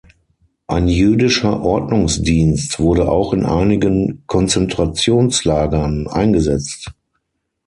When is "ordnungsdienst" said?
1.61-2.79